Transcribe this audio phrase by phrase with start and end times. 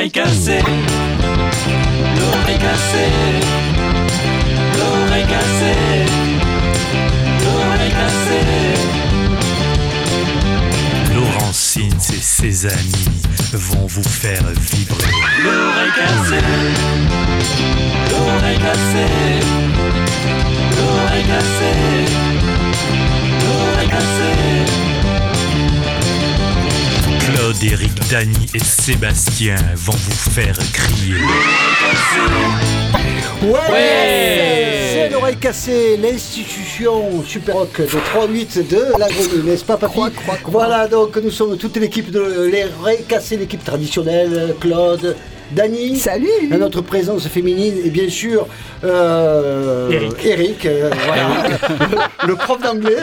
[0.00, 0.62] l'oreille cassée,
[2.16, 3.12] l'oreille cassée,
[4.78, 5.76] l'oreille cassée,
[7.44, 7.92] l'oreille
[12.12, 13.10] et ses amis
[13.52, 14.42] vont vous faire
[14.72, 15.10] vibrer.
[15.44, 16.46] L'oreille cassée,
[18.10, 19.40] l'oreille cassée,
[20.78, 22.06] l'oreille cassée,
[23.44, 24.89] l'oreille cassée.
[27.50, 31.16] Claude, Eric, Dany et Sébastien vont vous faire crier.
[33.42, 40.00] Ouais, C'est l'oreille cassée, l'institution super rock de 3-8 de la grenouille, n'est-ce pas papy
[40.44, 45.16] Voilà, donc nous sommes toute l'équipe de l'oreille cassée, l'équipe traditionnelle, Claude,
[45.52, 45.96] Dany.
[45.96, 48.46] Salut à notre présence féminine et bien sûr
[48.84, 50.64] euh, Eric.
[50.66, 51.28] euh, voilà,
[52.22, 52.96] le, le prof d'anglais.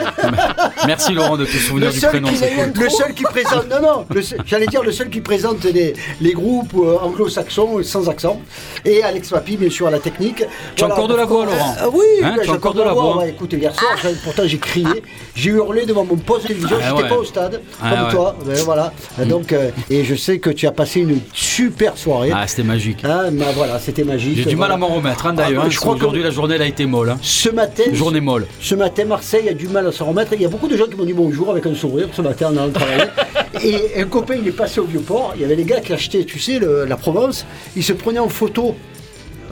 [0.86, 2.28] Merci Laurent de te souvenir du prénom.
[2.28, 5.64] qui, le seul qui présente, non, non, le seul- j'allais dire le seul qui présente
[5.64, 8.40] les, les groupes euh, anglo-saxons sans accent.
[8.84, 10.42] Et Alex Papi, bien sûr, à la technique.
[10.74, 12.74] Tu as encore de la voix, Laurent Euh, Oui, Hein, ben, tu as j'ai encore
[12.74, 13.90] de la voix Ouais, écoute, hier soir,
[14.24, 14.86] pourtant j'ai crié,
[15.34, 17.08] j'ai hurlé devant mon poste de télévision, Ah j'étais ouais.
[17.08, 18.10] pas au stade, Ah comme ouais.
[18.12, 18.36] toi.
[18.44, 18.92] Ben, voilà.
[19.26, 22.32] Donc, euh, et je sais que tu as passé une super soirée.
[22.40, 23.04] Ah, c'était magique.
[23.04, 24.36] Hein, ben, voilà, c'était magique.
[24.36, 25.62] J'ai du mal à m'en remettre, hein, d'ailleurs.
[25.64, 27.10] Ah, hein, je crois que- Aujourd'hui, la journée elle a été molle.
[27.10, 27.18] hein.
[27.20, 28.46] Ce matin, Journée molle.
[28.60, 30.32] ce matin, Marseille a du mal à s'en remettre.
[30.34, 32.48] Il y a beaucoup de gens qui m'ont dit bonjour avec un sourire ce matin
[32.52, 33.04] en allant travailler.
[33.64, 35.32] Et un copain, il est passé au Vieux-Port.
[35.34, 37.44] Il y avait les gars qui achetaient, tu sais, le- la Provence.
[37.74, 38.76] Ils se prenaient en photo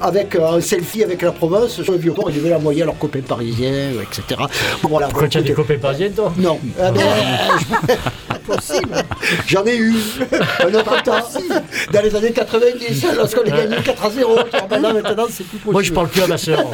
[0.00, 2.30] avec euh, un selfie avec la Provence sur le Vieux-Port.
[2.30, 4.40] Ils devaient l'envoyer à leurs copains parisiens, euh, etc.
[4.82, 5.08] Bon, voilà.
[5.08, 6.32] Pourquoi tu as des copains parisiens, toi?
[6.38, 6.60] Non.
[6.80, 7.00] Ah, ben,
[8.50, 9.02] euh,
[9.46, 9.94] J'en ai eu
[10.60, 11.28] un autre temps.
[11.92, 14.34] Dans les années 90, lorsqu'on a gagné 4 à 0.
[14.34, 15.72] Tu vois, Maintenant, maintenant, c'est plus possible.
[15.72, 16.64] Moi, je parle plus à ma soeur.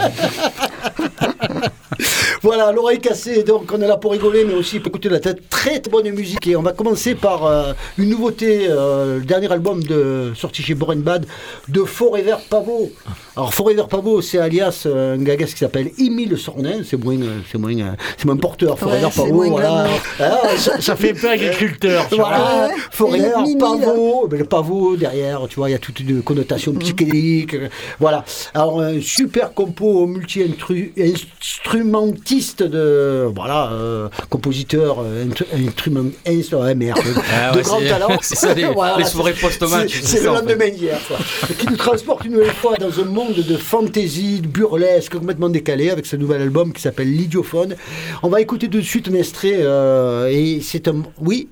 [2.43, 5.21] Voilà, l'oreille cassée, donc on est là pour rigoler, mais aussi pour écouter de la
[5.21, 5.49] tête.
[5.49, 6.45] Très, très bonne musique.
[6.49, 10.75] Et on va commencer par euh, une nouveauté, euh, le dernier album de, sorti chez
[10.75, 11.25] Born Bad
[11.69, 12.91] de Forever Pavot.
[13.37, 16.81] Alors, Forever Pavot, c'est alias euh, un gagas qui s'appelle Émile Sornin.
[16.85, 19.45] C'est moins, euh, c'est moins, euh, c'est moins porteur, Forever c'est Pavot.
[19.45, 19.87] Voilà.
[20.19, 22.09] Ah, ça- Ça fait peu agriculteur.
[22.11, 22.73] voilà, Ouais.
[22.91, 26.23] Forever, Et Mimi, pavot, mais le pavot derrière, tu vois, il y a toute une
[26.23, 27.55] connotation psychédélique.
[27.55, 27.69] euh,
[28.01, 28.25] Voilà.
[28.53, 32.32] Alors, un super compo multi-instrumentiste
[32.63, 36.99] de, voilà, euh, compositeur, euh, instru- instrument, instru- ouais, merde,
[37.33, 38.09] Ah de ouais, grand talent.
[38.23, 38.67] c'est ça, les-
[38.99, 40.71] les soirées post-match, C'est le en lendemain
[41.09, 41.19] quoi.
[41.59, 45.91] Qui nous transporte une nouvelle fois dans un monde de fantaisie, de burlesque, complètement décalé,
[45.91, 47.77] avec ce nouvel album qui s'appelle L'Idiophone.
[48.23, 51.03] On va écouter tout de suite un extrait, euh, et c'est un.
[51.21, 51.49] Oui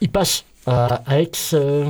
[0.00, 1.84] Il passe à, à Aix euh,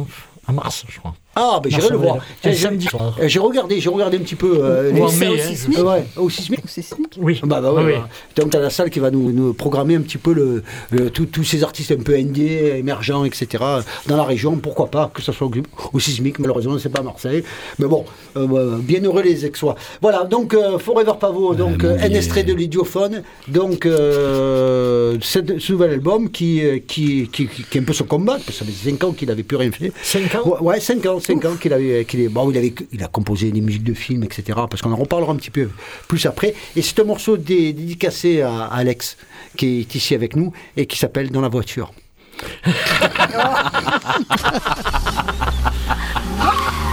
[0.46, 1.14] à mars, je crois.
[1.40, 2.16] Ah, ben j'irai le voir.
[2.44, 3.16] Un samedi soir.
[3.20, 5.38] Euh, J'ai regardé, j'ai regardé un petit peu euh, Ou en les- mai, au hein,
[5.48, 5.78] sismique.
[5.78, 6.60] Euh, ouais, au sismique.
[6.66, 7.16] C'est sismique.
[7.20, 7.40] Oui.
[7.44, 8.08] Bah, bah ouais, Oui, bah.
[8.36, 11.26] Donc t'as la salle qui va nous, nous programmer un petit peu le, le- tous-
[11.26, 13.62] tous ces artistes un peu indés, émergents, etc.
[14.06, 15.52] dans la région, pourquoi pas, que ce soit au,
[15.92, 17.44] au sismique, malheureusement c'est pas à Marseille.
[17.78, 18.04] Mais bon,
[18.36, 19.76] euh, bah, bien heureux les Aixois.
[20.02, 22.16] Voilà, donc euh, Forever Pavot, donc mon euh, un Dieu.
[22.16, 27.78] extrait de l'idiophone, donc euh, cette- ce nouvel album qui, euh, qui, qui, qui- qui
[27.78, 29.70] est un peu son combat, parce que ça fait 5 ans qu'il n'avait plus rien
[29.70, 29.92] fait.
[30.02, 33.08] 5 ans Ouais, ouais, 5 ans, 5 ans qu'il avait, bon, il avait, il a
[33.08, 34.44] composé des musiques de films, etc.
[34.70, 35.68] Parce qu'on en reparlera un petit peu
[36.08, 36.54] plus après.
[36.74, 39.18] Et c'est un morceau dé- dédicacé à, à Alex,
[39.56, 41.92] qui est ici avec nous et qui s'appelle Dans la voiture.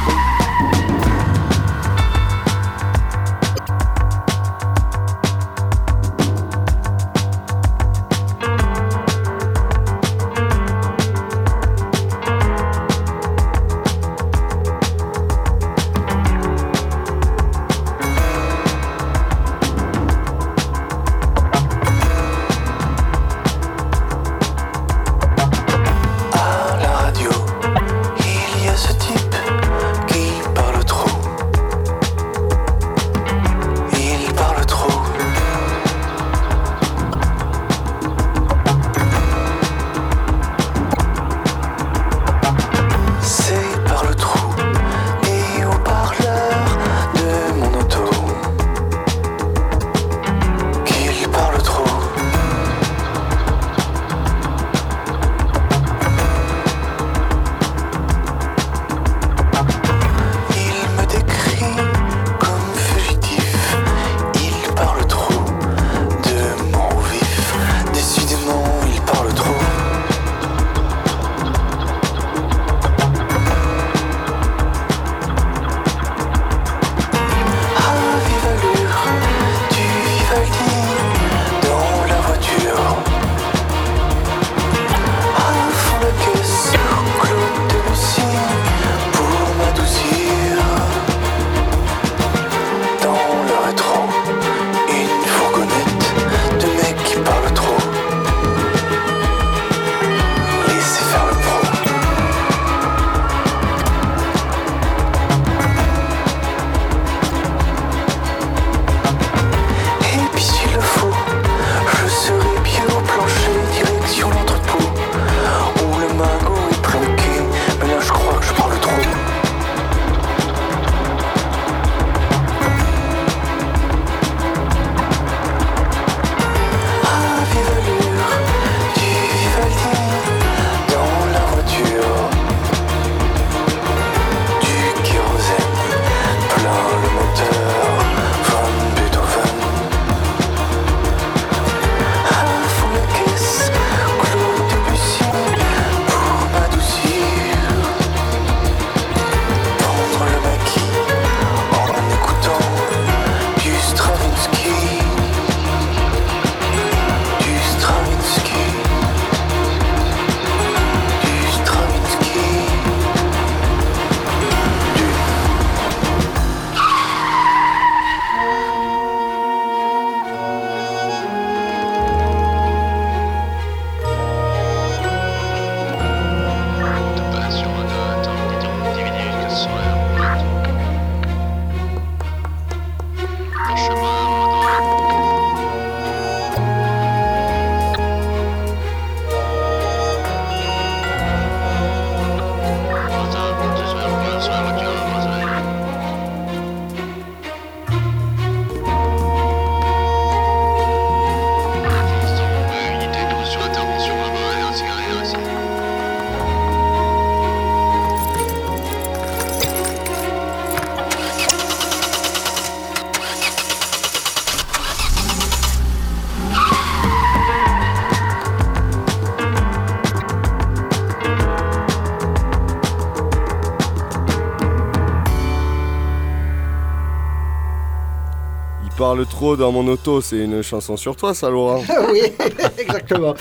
[228.97, 231.81] parles trop dans mon auto, c'est une chanson sur toi, ça, Laurent.
[232.11, 232.21] oui,
[232.79, 233.33] exactement.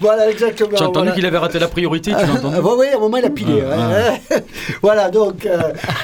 [0.00, 0.70] voilà, exactement.
[0.76, 1.12] J'ai entendu voilà.
[1.12, 3.24] qu'il avait raté la priorité, tu l'as entendu Ah, bah oui, à un moment il
[3.24, 3.62] a pilé.
[3.70, 3.90] Ah,
[4.30, 4.44] ouais.
[4.82, 5.58] voilà, donc, euh,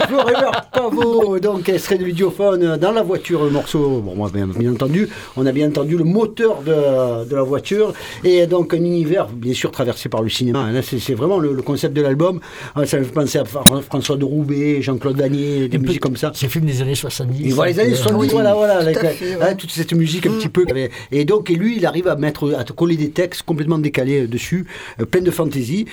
[0.08, 4.00] Forever Pavot, donc, extrait de vidéophone euh, dans la voiture, le morceau.
[4.05, 7.93] Bon, moi, bien, bien entendu, on a bien entendu le moteur de, de la voiture
[8.25, 10.61] et donc un univers, bien sûr, traversé par le cinéma.
[10.61, 10.73] hein.
[10.73, 12.41] Là, c'est c'est vraiment le, le concept de l'album.
[12.76, 16.17] Ah, Ça me fait penser à Fran- François de Roubaix, Jean-Claude Vanier, des musiques comme
[16.17, 16.31] ça.
[16.35, 17.46] C'est un film des années 70.
[17.49, 19.42] Et voilà, les années Euh, 70, oui, voilà, voilà, avec à fait, ouais.
[19.42, 20.64] hein, toute cette musique un petit peu.
[21.12, 24.22] Et donc, et lui, il arrive à mettre, à te coller des textes complètement décalés
[24.22, 24.66] euh, dessus,
[25.00, 25.87] euh, plein de fantaisie.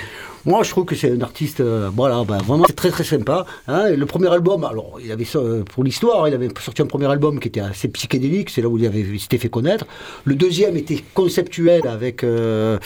[0.48, 3.46] Moi, je trouve que c'est un artiste, euh, voilà, ben, vraiment c'est très très sympa.
[3.68, 3.90] hein.
[3.90, 7.08] Le premier album, alors, il avait ça, euh, pour l'histoire, il avait sorti un premier
[7.08, 9.86] album qui était assez psychédélique, c'est là où il avait il s'était fait connaître.
[10.24, 12.80] Le deuxième était conceptuel avec euh,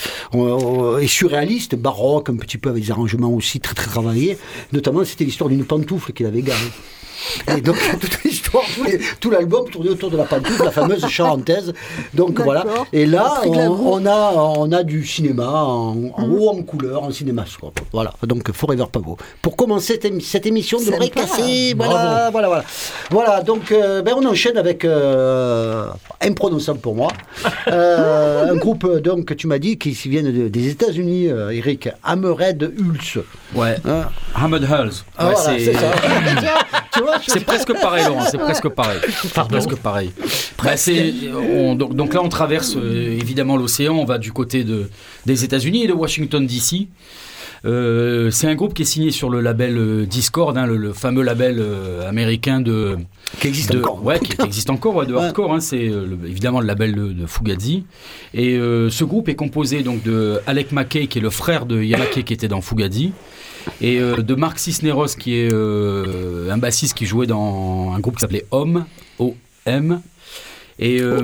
[0.99, 4.39] et surréaliste, baroque, un petit peu avec des arrangements aussi très très travaillés.
[4.73, 6.71] Notamment, c'était l'histoire d'une pantoufle qu'il avait garée.
[7.55, 8.63] Et donc, toute l'histoire,
[9.19, 11.71] tout, l'album tournait autour de la pantoufle, la fameuse charentaise.
[12.15, 12.65] Donc voilà.
[12.93, 17.11] Et là, on, a, on a du cinéma en, en haut en couleur, en
[17.91, 18.13] Voilà.
[18.25, 19.17] Donc Forever Pavot.
[19.41, 21.73] Pour commencer cette, émi- cette émission de l'oreille cassée.
[21.75, 22.63] Voilà, voilà, voilà.
[23.09, 23.41] Voilà.
[23.41, 25.87] Donc, euh, ben, on enchaîne avec euh,
[26.21, 27.09] imprononçable pour moi.
[27.67, 31.89] Euh, un groupe donc que tu m'as dit qui viennent de- des États-Unis, euh, Eric.
[32.03, 33.19] Hammerhead Hulse.
[33.55, 33.75] Ouais.
[33.85, 34.05] Hein
[34.35, 34.91] Hammered Hulls.
[35.17, 37.41] Ah, Ouais, voilà, c'est- c'est ça.
[37.45, 38.99] presque pareil, Laurent, c'est presque pareil.
[39.33, 40.11] Pardon presque pareil.
[40.63, 40.75] Bah,
[41.55, 44.89] on- donc, donc là, on traverse euh, évidemment l'océan, on va du côté de,
[45.25, 46.87] des États-Unis et de Washington, D.C.
[47.63, 50.93] Euh, c'est un groupe qui est signé sur le label euh, Discord, hein, le, le
[50.93, 52.97] fameux label euh, américain de.
[53.39, 54.03] Qui existe de- encore.
[54.03, 55.21] Ouais, qui, existe encore, ouais, de Ouais.
[55.25, 55.53] hardcore.
[55.53, 55.91] hein, c'est
[56.25, 57.83] évidemment le label de, de Fugazi.
[58.33, 62.23] Et ce groupe est composé donc de Alec McKay, qui est le frère de McKay,
[62.23, 63.11] qui était dans Fugazi.
[63.79, 68.45] Et de Mark Cisneros, qui est un bassiste qui jouait dans un groupe qui s'appelait
[68.51, 68.85] Homme,
[69.19, 70.01] O-M.
[70.83, 71.21] Et, euh,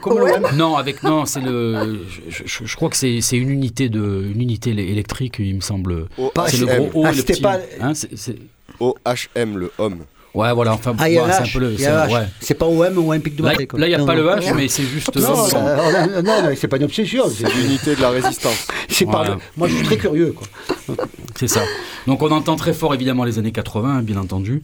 [0.00, 0.24] Comme
[0.56, 1.98] non, avec non, c'est le.
[2.30, 5.60] Je, je- je crois que c'est c'est une unité de une unité électrique, il me
[5.60, 6.06] semble.
[6.46, 7.42] C'est le gros O Ah, et le c'était petit.
[7.42, 8.38] pas- hein, c'est- c'est-
[8.80, 9.98] O-H-M, le homme.
[10.36, 10.74] Ouais, voilà.
[10.74, 11.52] Enfin, Ah, a ouais, c'est un H.
[11.52, 11.76] peu le.
[11.76, 12.26] C'est- ouais.
[12.40, 13.66] C'est pas OM ou Olympique de Marseille.
[13.74, 14.22] là, il n'y a Non, pas non.
[14.22, 15.16] le H, mais c'est juste.
[15.16, 17.24] Non, euh, euh, non, non, c'est pas une obsession.
[17.28, 18.66] c'est- L'unité de la résistance.
[18.88, 19.30] C'est par Voilà.
[19.34, 20.32] le- Moi, je suis très curieux.
[20.34, 20.96] Quoi.
[21.34, 21.60] C'est ça.
[22.06, 24.62] Donc on entend très fort évidemment les années 80, bien entendu.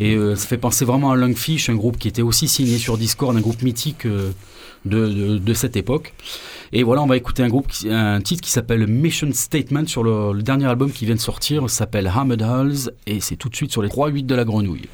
[0.00, 2.96] Et euh, ça fait penser vraiment à Lungfish, un groupe qui était aussi signé sur
[2.96, 4.30] Discord, un groupe mythique euh,
[4.84, 6.14] de, cette époque.
[6.72, 10.02] Et voilà, on va écouter un, groupe qui- un titre qui s'appelle Mission Statement sur
[10.02, 13.72] le, dernier album qui vient de sortir, s'appelle Hammered Hulls, et c'est tout de suite
[13.72, 14.88] sur les 3-8 de la grenouille.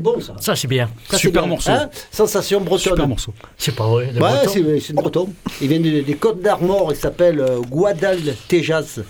[0.00, 0.34] Bon ça.
[0.40, 0.88] Ça, c'est bien.
[1.10, 1.50] Ça, Super bien.
[1.50, 1.70] morceau.
[1.70, 2.92] Hein Sensation bretonne.
[2.94, 3.34] Super morceau.
[3.58, 4.12] C'est pas vrai.
[4.18, 5.28] Ouais, c'est c'est breton.
[5.60, 9.00] Il vient de- des Côtes d'Armor, il s'appelle euh, Guadaltejas.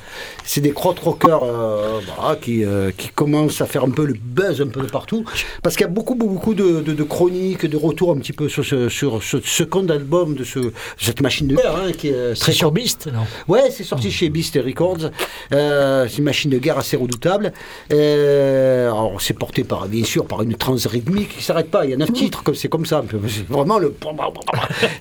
[0.45, 4.15] C'est des crotte rockers euh, voilà, qui, euh, qui commencent à faire un peu le
[4.39, 5.25] buzz un peu de partout.
[5.63, 8.49] Parce qu'il y a beaucoup, beaucoup de, de- de chroniques, de retours un petit peu
[8.49, 10.61] sur ce, sur ce second album de ce,
[10.97, 13.25] cette machine de guerre hein, qui est C'est sur Beast, non?
[13.47, 15.11] Ouais, c'est sorti chez Beast Records.
[15.53, 17.53] Euh, c'est une machine de guerre assez redoutable.
[17.93, 21.85] Euh, alors, c'est porté par, bien sûr, par une trans rythmique qui s'arrête pas.
[21.85, 23.05] Il y a neuf titres, comme c'est comme ça.
[23.49, 23.95] Vraiment le.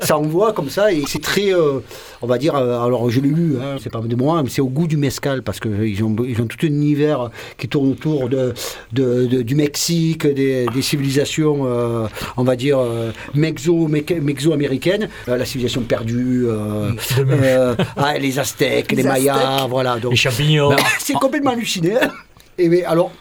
[0.01, 1.79] Ça envoie comme ça et c'est très, euh,
[2.21, 2.55] on va dire.
[2.55, 3.55] alors, je l'ai lu.
[3.61, 6.13] hein, c'est pas de moi, mais c'est au goût du mescal parce que ils ont,
[6.27, 8.53] ils ont tout un univers qui tourne autour de,
[8.93, 15.37] de- de- du Mexique, des, des civilisations, euh, on va dire euh, mexo, mexo-américaines, Euh,
[15.37, 16.45] la civilisation perdue.
[16.47, 19.69] euh, euh, ah, les Aztèques, les, Les Mayas, Aztèques.
[19.69, 19.99] voilà.
[19.99, 20.69] Donc, Les champignons.
[20.69, 21.95] bah, c'est complètement halluciné.
[22.01, 22.11] hein.
[22.57, 23.11] Et mais, alors.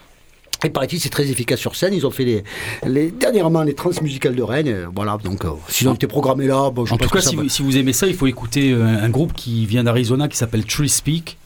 [0.65, 1.93] Et paraît-il, c'est très efficace sur scène.
[1.93, 2.43] Ils ont fait les,
[2.85, 4.67] les dernièrement les trans musicales de Rennes.
[4.67, 7.19] euh, Voilà, donc euh, s'ils ont été programmés là, bon, je En pense tout cas,
[7.19, 7.43] que ça si va.
[7.43, 10.27] vous, si vous aimez ça, il faut écouter euh, un, un groupe qui vient d'Arizona
[10.27, 11.37] qui s'appelle Tree Speak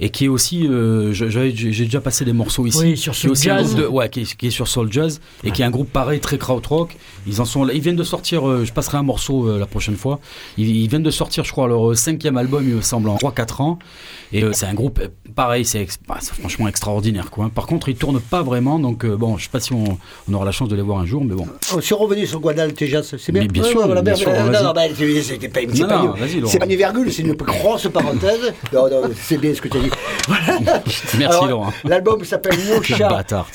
[0.00, 2.78] et qui est aussi, euh, j'ai déjà passé des morceaux ici.
[2.78, 3.66] Oui, sur qui est Soul aussi un Jazz.
[3.74, 5.90] groupe de- ouais, qui est, qui est sur Soul Jazz et qui est un groupe
[5.92, 6.96] pareil très krautrock.
[7.26, 8.48] Ils en sont, là- ils viennent de sortir.
[8.48, 10.20] euh, je passerai un morceau euh, la prochaine fois.
[10.56, 13.16] Ils, ils viennent de sortir, je crois, leur euh, cinquième album, il me semble, en
[13.16, 13.78] 3-4 ans.
[14.32, 17.50] Et euh, c'est un groupe euh, pareil, c'est bah, franchement extraordinaire, quoi.
[17.54, 20.34] Par contre, ils tournent pas vraiment, donc euh, bon, je sais pas si on, on
[20.34, 21.46] aura la chance de les voir un jour, mais bon.
[21.74, 23.42] Oh, Si on revenait sur Guadaltejas, c'est bien.
[23.42, 25.70] Mais bien Ouais, sûr, ouais, voilà, bien ben, sûr, non, non, c'est- c'est pas, une-
[25.70, 26.50] vas-y, Laurent.
[26.52, 28.52] c'est pas une virgule, c'est une grosse parenthèse.
[29.22, 29.87] C'est bien ce que tu as dit.
[30.26, 30.58] Voilà.
[31.18, 31.72] Merci, Alors, Laurent.
[31.84, 33.08] L'album s'appelle No Chat.
[33.08, 33.48] bâtard,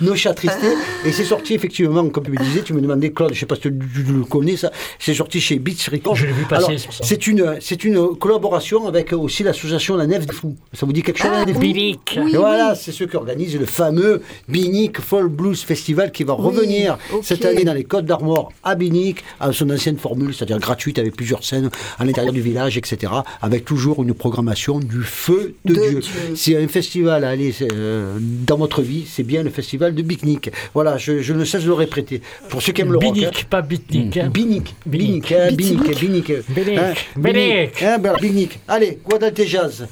[0.00, 0.74] Nos chats tristés.
[1.04, 3.54] Et c'est sorti effectivement, comme tu me disais, tu me demandais, Claude, je sais pas
[3.56, 4.70] si tu, le connais, ça.
[4.98, 6.16] C'est sorti chez Beats Records.
[6.16, 7.04] Je l'ai vu passer, c'est pour ça.
[7.04, 10.56] C'est une, c'est une collaboration avec aussi l'association La Nef des Fous.
[10.72, 11.60] Ça vous dit quelque chose, La Nef des Fous?
[11.60, 12.16] Bilic.
[12.32, 16.46] Et voilà, c'est ceux qui organisent le fameux Binic Fall Blues Festival qui va Oui,
[16.46, 20.98] revenir cette année dans les Côtes d'Armor à Binic, à son ancienne formule, c'est-à-dire gratuite
[20.98, 23.12] avec plusieurs scènes à l'intérieur du village, etc.
[23.42, 26.00] Avec toujours une programmation du feu de, De Dieu.
[26.00, 26.36] Dieu.
[26.36, 29.94] S'il y a un festival à aller euh, dans votre vie, c'est bien le festival
[29.94, 30.50] de Binic.
[30.74, 32.22] Voilà, je, je ne cesse de le répéter.
[32.48, 33.08] Pour ceux qui aiment le rock.
[33.08, 33.12] hein.
[33.12, 34.16] Binic, pas Bitnik.
[34.18, 34.28] hein.
[34.32, 35.34] Binic, Binic.
[35.56, 36.32] Binic, Binic, Binic.
[36.48, 37.84] Binic, Binic.
[38.20, 38.60] Binic.
[38.68, 39.82] Allez, Guadaltejas,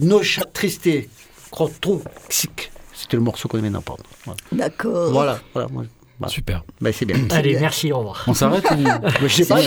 [0.00, 1.08] Nos chats tristés,
[1.50, 2.70] Crotroxic.
[2.92, 4.02] C'était le morceau qu'on aimait d'entendre.
[4.24, 5.12] Voilà, D'accord.
[5.12, 5.40] voilà.
[5.52, 5.84] voilà, moi,
[6.18, 6.32] voilà.
[6.32, 6.64] Super.
[6.80, 7.16] Ben, c'est bien.
[7.30, 7.60] Allez, bien.
[7.60, 8.24] merci, au revoir.
[8.26, 8.76] On s'arrête ou...
[9.26, 9.60] Je sais pas,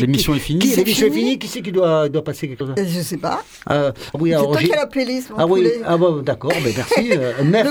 [0.00, 2.48] L'émission est finie Qui, C'est l'émission est fini finie Qui c'est qui doit, doit passer
[2.48, 3.42] quelque chose Euh, Je sais pas.
[3.70, 6.72] euh, oui, C'est toi qui as la playlist, mon Ah oui, ah bon, d'accord, ben
[6.76, 7.12] merci.
[7.12, 7.68] Euh, Mef.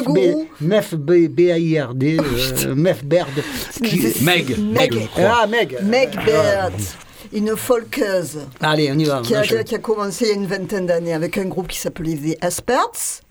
[0.62, 3.30] Mef B, B-A-I-R-D, euh, Mef Baird.
[3.84, 4.74] qui- C'est- Meg, Meg.
[4.74, 5.40] Meg, je crois.
[5.44, 5.78] Ah, Meg.
[5.84, 6.74] Meg Baird,
[7.34, 9.22] une folkeuse Allez, on y va.
[9.22, 11.78] qui a, qui a commencé il y a une vingtaine d'années avec un groupe qui
[11.80, 13.22] s'appelait The Experts.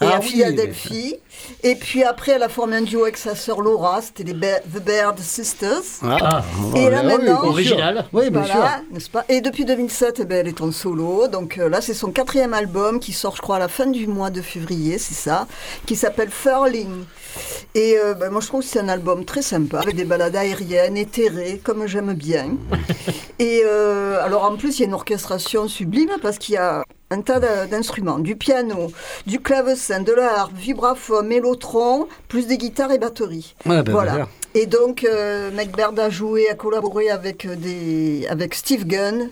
[0.00, 1.14] Et Ah à oui, Philadelphie.
[1.62, 4.82] Et puis après, elle a formé un duo avec sa sœur Laura, c'était les The
[4.84, 5.82] Baird Sisters.
[6.02, 6.42] Ah,
[6.76, 7.48] Et là, oui, maintenant- sûr.
[7.50, 8.06] Original.
[8.12, 8.54] Oui, bien sûr.
[8.56, 9.24] Voilà, n'est-ce pas?
[9.28, 11.28] Et depuis 2007, eh ben, elle est en solo.
[11.28, 14.06] Donc euh, là, c'est son quatrième album qui sort, je crois, à la fin du
[14.06, 15.46] mois de février, c'est ça,
[15.86, 17.04] qui s'appelle Furling.
[17.74, 20.36] Et euh, ben, moi, je trouve que c'est un album très sympa, avec des balades
[20.36, 22.50] aériennes, éthérées, comme j'aime bien.
[23.38, 26.84] Et euh, alors, en plus, il y a une orchestration sublime parce qu'il y a
[27.10, 28.92] un tas d'in- d'instruments, du piano,
[29.26, 33.54] du clavecin, de la harpe, vibraphone, mélotron, plus des guitares et batteries.
[33.66, 34.28] Ouais, ben, voilà.
[34.54, 39.30] Et donc, euh, Macbeth a joué, a collaboré avec, euh, des, avec Steve Gunn.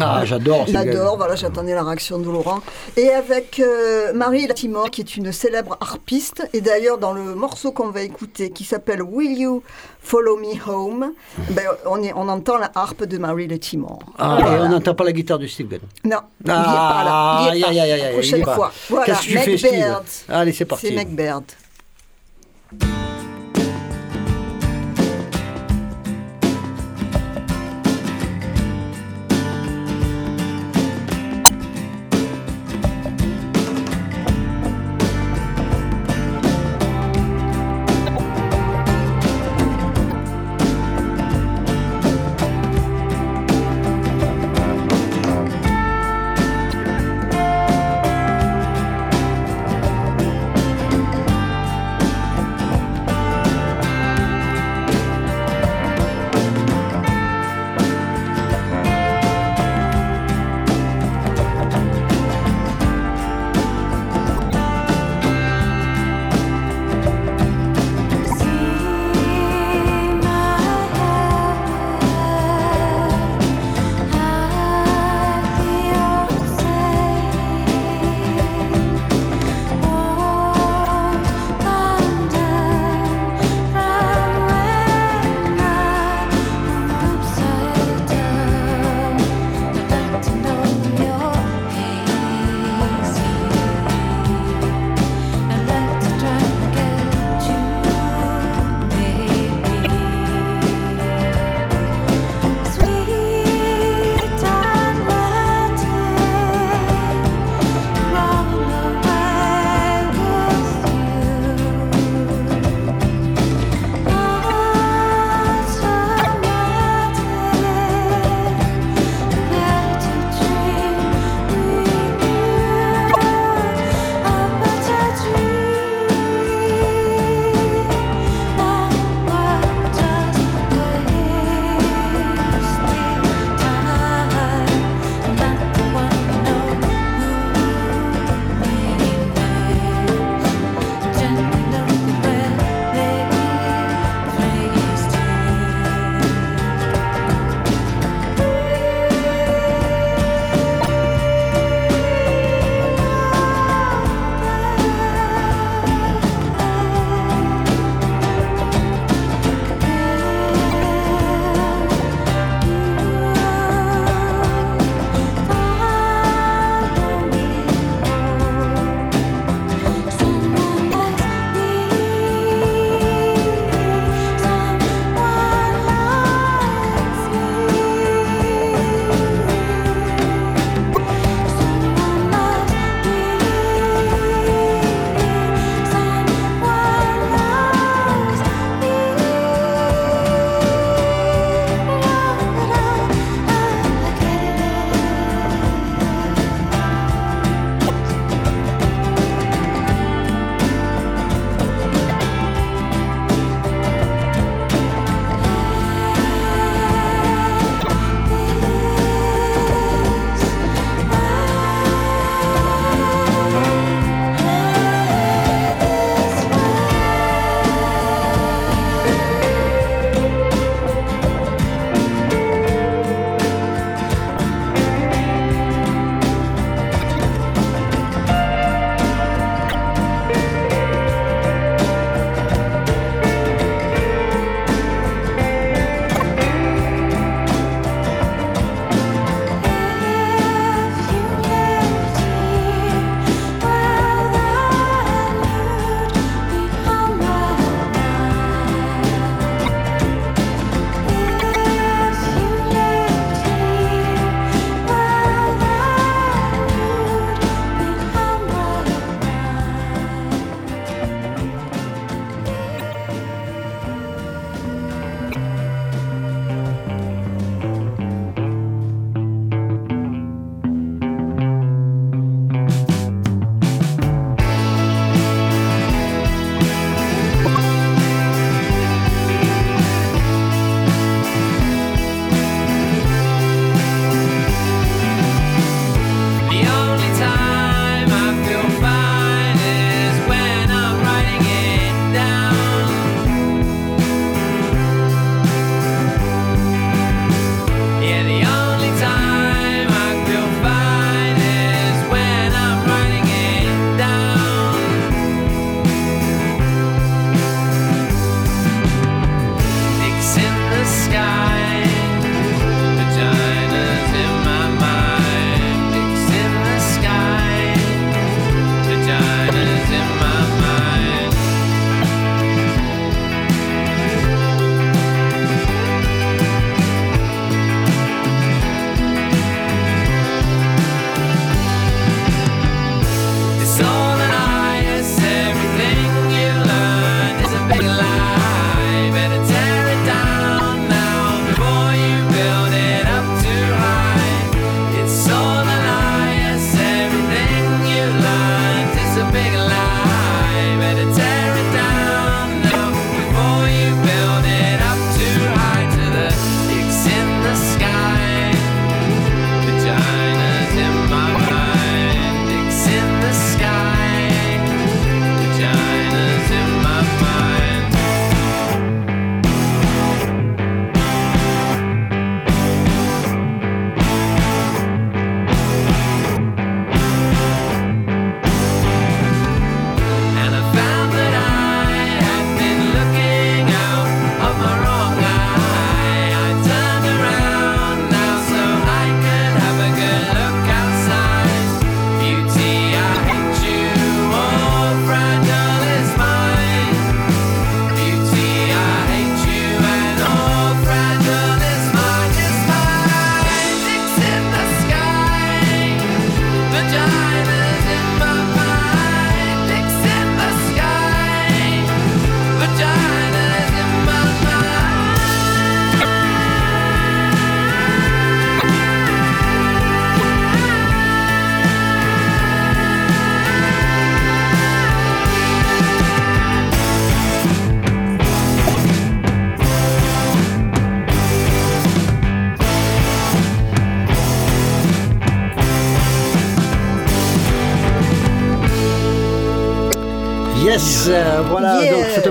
[0.00, 0.66] Ah, j'adore.
[0.66, 1.16] ce J'adore, gars.
[1.16, 2.60] voilà, j'attendais la réaction de Laurent.
[2.96, 6.48] Et avec euh, Marie Latimore, qui est une célèbre harpiste.
[6.52, 9.62] Et d'ailleurs, dans le morceau qu'on va écouter, qui s'appelle Will You
[10.02, 11.12] Follow Me Home,
[11.50, 13.98] ben, on, est, on entend la harpe de Marie Latimore.
[14.18, 15.80] Ah, et on n'entend pas la guitare de Steve Gunn.
[16.04, 17.52] Non, il n'y est Ah, pas là.
[17.54, 17.68] Il est pas.
[17.68, 18.54] aïe, aïe, aïe, Prochaine il est pas.
[18.54, 18.72] fois.
[18.88, 19.78] Voilà, Qu'est-ce que tu fais, Steve?
[19.78, 20.24] Macbeth.
[20.28, 20.86] Allez, c'est parti.
[20.88, 21.56] C'est Macbeth.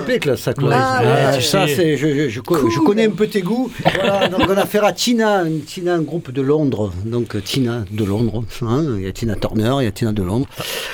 [0.09, 0.19] Yeah.
[0.19, 3.27] donc ça Ah, Ouais, ouais, ça c'est- je, je, je, co- je connais un peu
[3.27, 3.71] tes goûts.
[3.95, 7.41] Voilà, donc on a affaire à Tina, une- Tina, un groupe de Londres, donc euh,
[7.41, 10.47] Tina de Londres, hein, il y a Tina Turner, il y a Tina de Londres.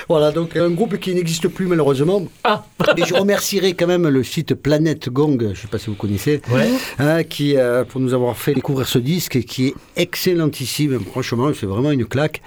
[0.09, 2.23] Voilà, donc un groupe qui n'existe plus malheureusement.
[2.43, 2.63] Ah.
[2.97, 5.95] Et je remercierai quand même le site Planète Gong, je ne sais pas si vous
[5.95, 6.67] connaissez, Ouais.
[6.99, 10.99] hein, qui, euh, pour nous avoir fait découvrir ce disque qui est excellentissime.
[11.09, 12.41] Franchement, c'est vraiment une claque.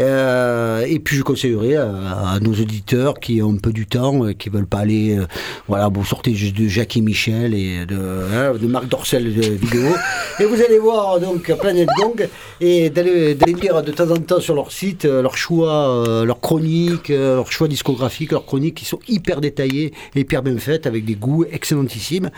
[0.00, 1.88] Euh, et puis, je conseillerais à,
[2.34, 5.26] à nos auditeurs qui ont un peu du temps, euh, qui veulent pas aller, euh,
[5.68, 9.42] voilà, vous sortez juste de Jacques et Michel et de, hein, de Marc Dorcel de
[9.42, 9.88] vidéo.
[10.40, 12.26] et vous allez voir donc Planète Gong
[12.60, 17.50] et d'aller lire de temps en temps sur leur site leurs choix, leurs chroniques, leurs
[17.52, 19.40] choix discographiques, leurs chroniques qui sont hyper
[19.74, 22.30] détaillées et hyper bien faites avec des goûts excellentissimes.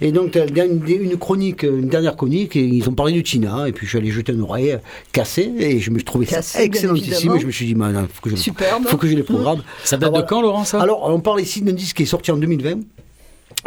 [0.00, 3.72] Et donc, une, une chronique, une dernière chronique, et ils ont parlé de Tina, et
[3.72, 4.78] puis je suis allé jeter une oreille
[5.12, 8.06] cassée, et je me suis trouvé Cassée, ça excellentissime, et je me suis dit, il
[8.12, 8.84] faut que je, Superbe.
[8.86, 9.62] faut que je les programme.
[9.84, 10.80] Ça date de quand, Laurent, ça?
[10.80, 12.80] Alors, on parle ici d'un disque qui est sorti en 2020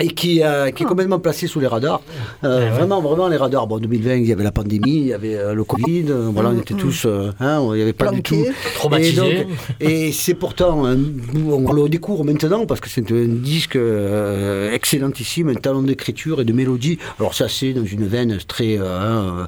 [0.02, 2.02] et qui, euh, qui est complètement placé sous les radars.
[2.44, 3.68] Euh, Vraiment, vraiment les radars.
[3.68, 6.30] Bon, en 2020, il y avait la pandémie, il y avait euh, le Covid, euh,
[6.32, 8.46] voilà, on était tous, euh, hein, il n'y avait pas du tout.
[8.76, 9.40] Traumatisés.
[9.40, 9.48] Et, donc,
[9.80, 15.56] et c'est pourtant, on le découvre maintenant parce que c'est un disque euh, excellentissime, un
[15.56, 17.00] talent d'écriture et de mélodie.
[17.20, 19.48] Alors ça, c'est dans une veine très euh, hein,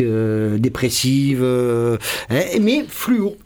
[0.00, 1.96] euh, dépressive, euh,
[2.30, 3.36] hein, mais fluo.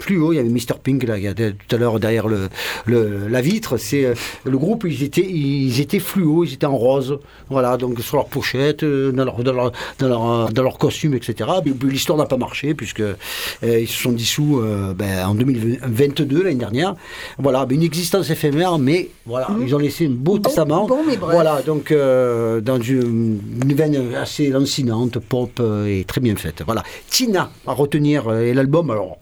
[0.00, 2.48] Fluo, il y avait Mr Pink là, tout à l'heure derrière le,
[2.84, 3.76] le- la vitre.
[3.76, 7.18] C'est euh, le groupe, ils étaient, ils étaient fluo, ils étaient en rose.
[7.48, 10.78] Voilà, donc sur leur pochette, euh, dans leur, dans leur, dans leur, euh, dans leur
[10.78, 11.48] costume, etc.
[11.82, 13.14] L'histoire n'a pas marché puisque euh,
[13.62, 16.96] ils se sont dissous euh, ben, en 2022 l'année dernière.
[17.38, 20.86] Voilà, mais une existence éphémère, mais voilà, ils ont laissé un beau Bon- testament.
[20.86, 21.32] bon, mais bref.
[21.34, 26.62] Voilà, donc euh, dans une, une veine assez lancinante, pop et très bien faite.
[26.66, 28.90] Voilà, Tina à retenir et l'album.
[28.90, 29.18] Alors.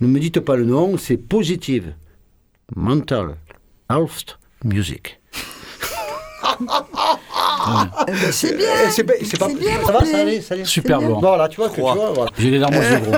[0.00, 1.94] Ne me dites pas le nom, c'est Positive
[2.74, 3.36] Mental
[3.90, 5.20] Health Music.
[8.06, 8.66] Ben, c'est bien.
[8.86, 10.64] Eh, c'est pas- pas- bien, ça va, ça allait, ça allait.
[10.64, 11.00] Super.
[11.00, 11.20] Laurent.
[11.20, 12.30] Voilà, tu vois, que tu vois, voilà.
[12.38, 13.14] J'ai les larmes aux yeux, gros.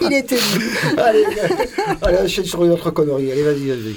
[0.02, 1.02] Il était libre.
[1.02, 1.24] Allez,
[2.02, 3.32] allez, enchaîne sur une autre connerie.
[3.32, 3.96] Allez, vas-y, vas-y.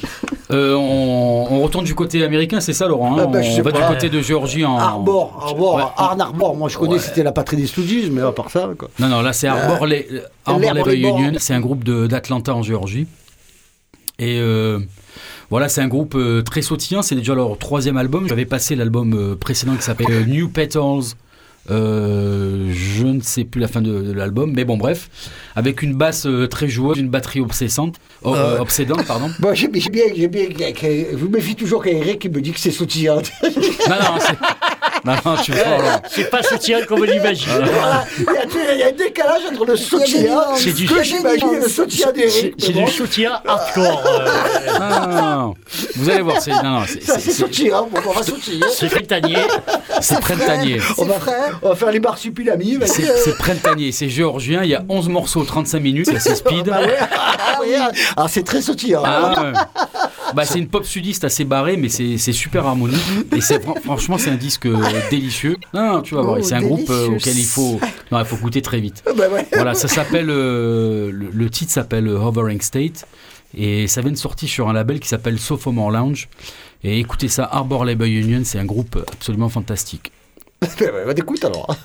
[0.51, 3.71] Euh, on, on retourne du côté américain, c'est ça, Laurent hein Ah bah, On va
[3.71, 3.79] pas.
[3.79, 4.77] du côté de Géorgie en.
[4.77, 5.83] Arbor, Arbor, Ouais.
[5.97, 6.55] Arn Arbor.
[6.55, 8.89] Moi, je connais, c'était la patrie des Stooges, mais à part ça, quoi.
[8.99, 10.07] Non, non, là c'est Arbor, Les-
[10.45, 10.91] Arbor Labor.
[10.93, 13.07] Union, c'est un groupe de- d'Atlanta en Géorgie.
[14.19, 14.79] Et euh,
[15.49, 18.27] voilà, c'est un groupe euh, très sautillant, c'est déjà leur troisième album.
[18.27, 21.15] J'avais passé l'album euh, précédent qui s'appelle euh, New Petals.
[21.69, 25.09] Euh, je ne sais plus la fin de, de l'album, mais bon, bref,
[25.55, 29.29] avec une basse euh, très joueuse, une batterie obsédante, oh, euh, obsédante, pardon.
[29.39, 29.83] Bon, j'ai bien,
[30.15, 30.47] j'ai bien.
[31.29, 33.21] méfiez toujours qu'Eric qui me dit que c'est sautillant.
[33.89, 34.19] Non, non,
[35.05, 36.01] non, non, tu vois, Laurent.
[36.09, 37.47] C'est pas soutien comme on l'imagine.
[37.71, 38.05] Voilà.
[38.17, 40.59] Il y a- il y a un décalage entre le nuances.
[40.59, 42.55] C'est du- que j'imagine et le sautillant d'Eric.
[42.59, 44.03] C'est c'est du soutien hardcore.
[44.05, 45.55] euh, Non, non, non, non.
[45.95, 47.87] Vous allez voir, c'est non, non, c'est- Ça, c'est- c'est c'est- sautillant.
[47.91, 48.67] Bon, on va sautillant.
[48.73, 49.37] C'est printanier.
[50.01, 50.79] c'est printanier.
[50.97, 51.15] On va,
[51.63, 52.75] on va faire les marsupilamis.
[52.77, 52.89] vas-y.
[52.89, 56.69] C'est c'est printanier, c'est géorgien, il y a 11 morceaux, 35 minutes, c'est speed.
[56.73, 57.75] Ah ouais, ah ouais,
[58.17, 59.03] ah, c'est très sautillant.
[59.05, 59.51] Ah ouais.
[60.35, 62.99] Bah, c'est une pop sudiste assez barrée, mais c'est super harmonique.
[63.35, 64.77] Et c'est fran- franchement, c'est un disque euh,
[65.09, 65.57] délicieux.
[65.73, 67.79] Non, non, tu vas voir, Oh, c'est un groupe euh, auquel il faut,
[68.11, 69.03] non, il faut goûter très vite.
[69.17, 69.45] Bah ouais.
[69.53, 73.05] Voilà, ça s'appelle, euh, le, le titre s'appelle Hovering State.
[73.57, 76.29] Et ça vient de sortir sur un label qui s'appelle Sophomore Lounge.
[76.83, 80.11] Et écoutez ça, Arbor Labor Union, c'est un groupe absolument fantastique.
[80.61, 81.75] Bah ouais, bah écoute alors.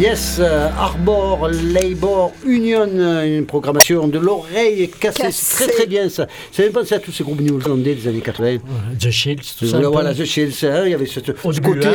[0.00, 5.24] Yes, euh, Arbor, Labor, Union, euh, une programmation de l'oreille cassée.
[5.24, 5.42] Cassée.
[5.42, 6.26] C'est très très bien ça.
[6.50, 8.60] Ça fait penser à tous ces groupes néo-zélandais des années 80.
[8.98, 9.78] The Shields, tout ça.
[9.78, 11.88] Voilà, The Shields, hein, il y avait ce, ce côté.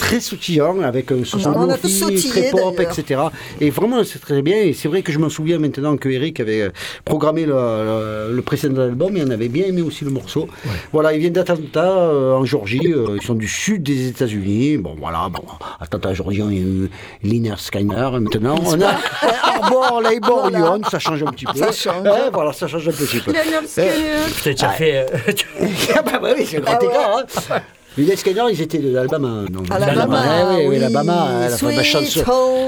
[0.00, 3.20] Très sautillant avec euh, ce son On a tous lofi, sautillé, très pop, etc.
[3.60, 4.56] Et vraiment, c'est très bien.
[4.56, 6.70] Et c'est vrai que je m'en souviens maintenant que Eric avait euh,
[7.04, 10.48] programmé le, le- le précédent album et on avait bien aimé aussi le morceau.
[10.92, 12.80] Voilà, ils viennent d'Atlanta, euh, en Georgie.
[12.92, 14.78] euh, ils sont du sud des États-Unis.
[14.78, 15.42] Bon, voilà, bon,
[15.78, 16.90] Atlanta, Georgie, il y a eu
[17.22, 18.10] Liner Skyner.
[18.20, 18.94] Maintenant, on a
[19.62, 20.78] Arbor, Labor, Voilà.
[20.90, 21.58] Ça change un petit peu.
[21.58, 22.06] Ça change.
[22.06, 23.32] Hein, voilà, ça change un petit peu.
[23.32, 24.24] Leonard Skinner.
[24.34, 24.96] Putain, tu as fait.
[24.96, 25.32] euh,
[25.94, 26.88] Ah bah oui, c'est un grand Ah ouais.
[26.90, 27.18] écart.
[27.50, 27.60] Hein.
[27.98, 29.44] Les Skyner, ils étaient de l'Alabama.
[29.52, 30.78] non, Alabama, Ouais, oui, oui, oui.
[30.78, 32.22] l'Alabama, la fameuse Sweet chanson.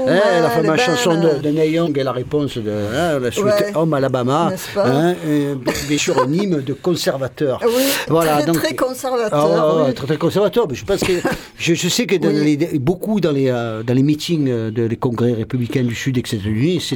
[0.07, 0.77] Hein, la fameuse Alabama.
[0.77, 3.71] chanson de, de Neil Young et la réponse de hein, la suite Ouais.
[3.75, 4.51] Home Alabama.
[4.77, 5.55] Hein, euh,
[5.87, 7.61] bien sûr, un hymne de conservateur.
[7.65, 7.71] Oui,
[8.09, 9.75] Voilà, très, donc- très conservateur.
[9.77, 9.93] Ouais, oui.
[9.93, 10.67] très, très conservateur.
[10.69, 11.13] Mais je pense que
[11.57, 12.57] je, je sais que dans Oui.
[12.57, 16.17] les- beaucoup dans les euh, dans les meetings euh, de les congrès républicains du Sud,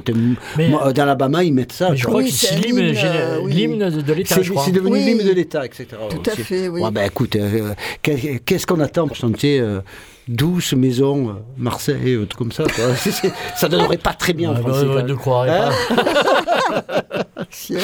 [0.10, 1.92] un, Mais- moi, dans l'Alabama, ils mettent ça.
[1.92, 4.36] mais je crois que c'est l'hymne euh, de l'État,
[4.66, 5.88] C'est devenu l'hymne de l'État, etc.
[6.10, 6.82] Tout à fait, oui.
[6.92, 9.80] Ben, écoute, euh, qu'est- qu'est-ce qu'on attend pour chanter euh,
[10.28, 12.86] Douce Maison, euh, Marseille, euh, tout comme ça quoi.
[13.56, 14.86] Ça donnerait pas très bien en Ouais, français.
[14.86, 17.14] bah, ne Hein pas.
[17.52, 17.82] Ciel.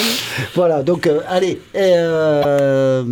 [0.55, 1.61] Voilà, donc euh, allez.
[1.75, 3.03] euh,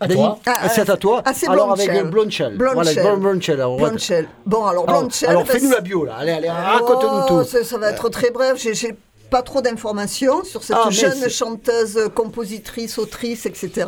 [0.00, 0.38] À Dany, toi.
[0.46, 1.22] ah, c'est à toi.
[1.24, 2.56] Ah, c'est alors avec Blondshell.
[2.56, 3.02] Blondshell.
[3.02, 3.60] Voilà.
[3.60, 4.26] Alors.
[4.46, 5.30] Bon, alors alors, Blondshell.
[5.30, 6.14] alors, bah, fais-nous la bio là.
[6.18, 7.48] Allez, allez, raconte-nous Oh, tout.
[7.48, 8.60] Ça, ça va être très bref.
[8.62, 8.94] J'ai-
[9.30, 13.86] pas trop d'informations sur cette Ah, jeune chanteuse, compositrice, autrice, etc.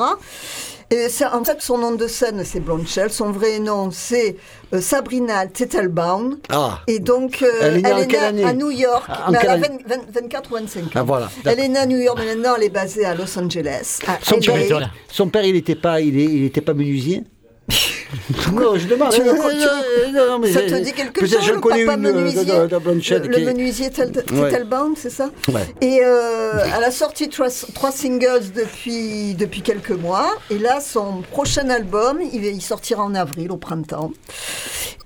[0.95, 3.11] Et en fait, son nom de scène, c'est Blondshell.
[3.11, 4.37] Son vrai nom, c'est
[4.73, 6.39] euh, Sabrina Tettelbaum.
[6.51, 6.83] Ah.
[6.87, 9.05] Et donc, euh, Elle est née en quelle née année à New York.
[9.09, 10.89] Ah, en mais elle a année 20 20 24 ou 25 ans.
[10.95, 13.37] Ah, voilà, Elle est née à New York, mais maintenant elle est basée à Los
[13.37, 13.99] Angeles.
[14.07, 17.25] à Son père, son père, il n'était pas, il est- il était pas menuisier?
[18.53, 19.13] non, je demande.
[19.13, 21.45] Tu veux euh, qu'on- tu euh, non, non, mais Ça te dit quelque peut-être chose
[21.47, 23.87] je le connais une euh, menuisier de, de, de Blondshell Le, qui le est- menuisier
[23.87, 24.51] Ouais.
[24.51, 25.67] Tettelbaum, c'est ça Ouais.
[25.81, 30.27] Et euh, elle a sorti trois, trois singles depuis, depuis quelques mois.
[30.51, 34.11] Et là, son prochain album, il, il sortira en avril, au printemps.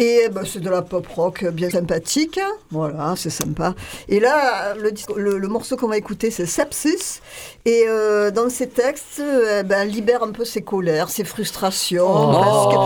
[0.01, 2.39] Et bah, c'est de la pop rock bien sympathique.
[2.71, 3.75] Voilà, c'est sympa.
[4.09, 7.21] Et là, le, disque- le, le morceau qu'on va écouter, c'est Sepsis.
[7.65, 12.07] Et euh, dans ses textes, euh, ben, elle libère un peu ses colères, ses frustrations.
[12.09, 12.33] Oh.
[12.33, 12.79] parce que-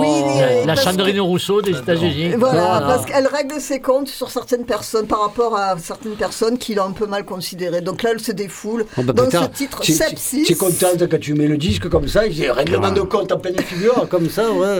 [0.00, 2.34] oui, La, la que- Chandrine Rousseau des États-Unis.
[2.38, 6.74] voilà, parce qu'elle règle ses comptes sur certaines personnes par rapport à certaines personnes qui
[6.74, 7.80] l'ont un peu mal considérée.
[7.80, 8.84] Donc là, elle se défoule.
[8.98, 10.42] Oh, bah, dans putain, ce titre, Sepsis.
[10.44, 13.32] Tu es contente quand tu mets le disque comme ça, il dit règlement de compte
[13.32, 14.78] en pleine figure, comme ça, ouais.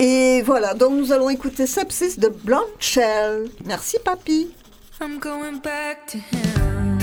[0.00, 3.48] Et voilà, donc nous allons écouter Sepsis de Blanche Shell.
[3.64, 4.48] Merci, papy.
[5.00, 6.93] I'm going back to him.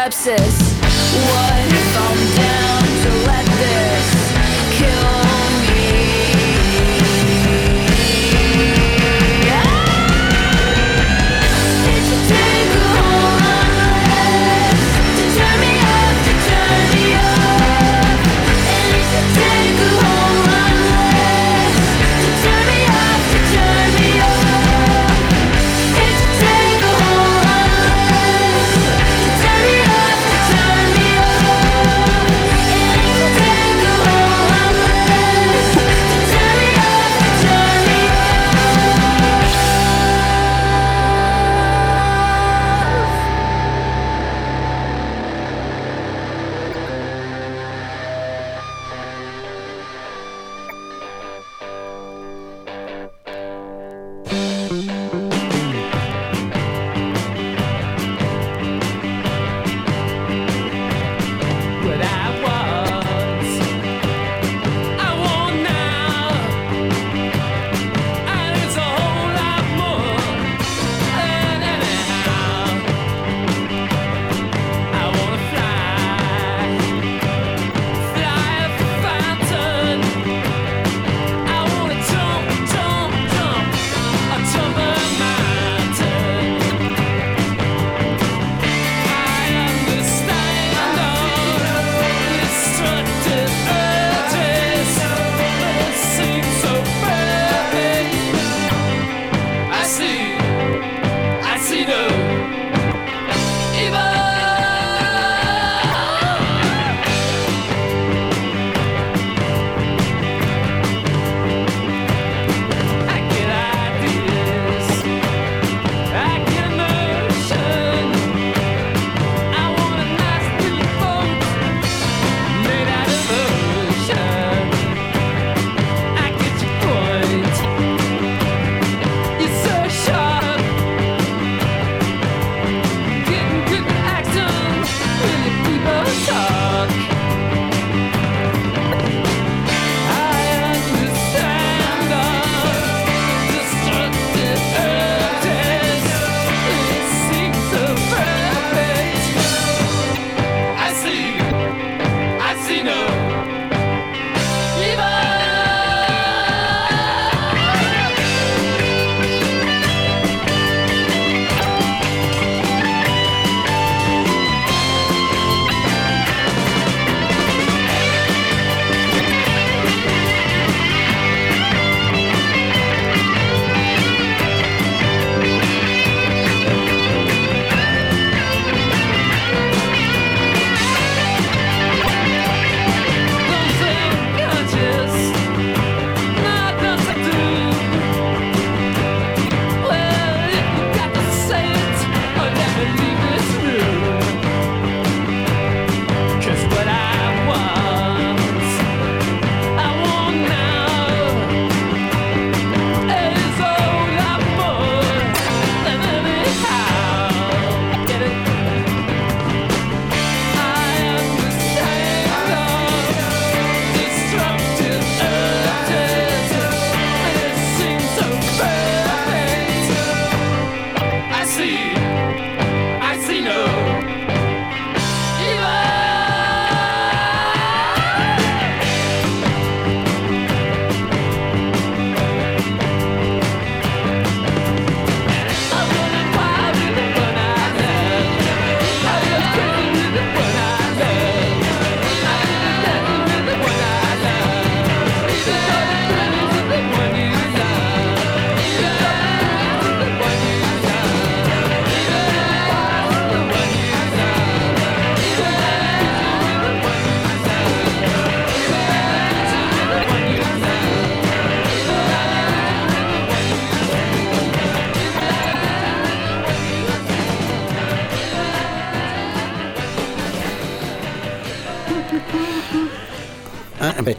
[0.00, 0.69] Sepsis.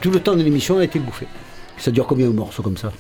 [0.02, 1.28] Tout le temps de l'émission a été bouffé.
[1.78, 2.92] Ça dure combien de morceaux comme ça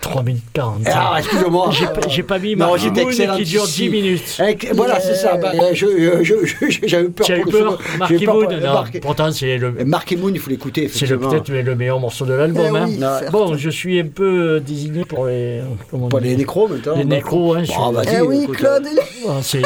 [0.00, 0.78] 3 minutes 40.
[0.86, 1.70] Ah, excuse-moi.
[1.70, 3.82] J'ai pas- J'ai mis Non, Moon excellent qui dure ici.
[3.82, 4.36] 10 minutes.
[4.40, 5.36] Avec- Voilà, c'est ça.
[5.36, 7.26] Bah, je- je- je- J'avais eu peur.
[7.30, 7.78] As eu peur.
[7.92, 10.88] J'ai Marky Moon non, Marky- Pourtant, c'est le, Et Marky Moon, il faut l'écouter.
[10.88, 12.64] c'est peut-être le meilleur morceau de l'album.
[12.74, 12.86] Eh hein.
[12.88, 13.30] oui, certes.
[13.30, 15.60] Bon, je suis un peu euh, désigné pour les.
[15.90, 16.96] comment Pour les nécros maintenant.
[16.96, 19.62] Les bah, nécros, hein, Bon, je- vas-y, Eh oui, Claude, euh, C'est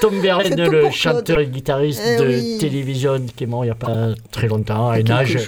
[0.00, 3.74] Tom Verlaine, le chanteur et guitariste Eh de télévision qui est mort il n'y a
[3.74, 3.92] pas
[4.30, 5.38] très longtemps, à un âge.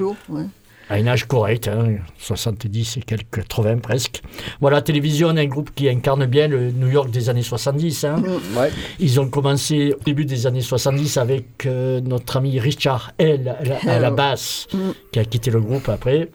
[0.89, 4.23] À un âge correct, hein, 70 et quelques 80 presque.
[4.61, 8.05] Voilà, télévision, un groupe qui incarne bien le New York des années 70.
[8.05, 8.23] hein.
[8.57, 8.71] ouais.
[9.01, 13.57] Ils ont commencé au début des années 70 avec euh, notre ami Richard à la,
[13.95, 14.79] à la basse, Mm.
[15.13, 16.29] qui a quitté le groupe après.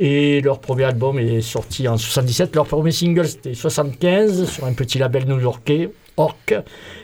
[0.00, 2.54] Et leur premier album est sorti en 77.
[2.56, 6.54] Leur premier single, c'était 75, sur un petit label new-yorkais, Orc.